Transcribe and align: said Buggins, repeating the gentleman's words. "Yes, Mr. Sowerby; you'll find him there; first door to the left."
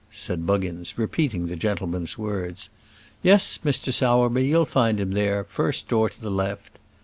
said 0.09 0.47
Buggins, 0.47 0.97
repeating 0.97 1.45
the 1.45 1.55
gentleman's 1.55 2.17
words. 2.17 2.71
"Yes, 3.21 3.59
Mr. 3.63 3.93
Sowerby; 3.93 4.47
you'll 4.47 4.65
find 4.65 4.99
him 4.99 5.11
there; 5.11 5.43
first 5.43 5.87
door 5.87 6.09
to 6.09 6.19
the 6.19 6.31
left." 6.31 6.79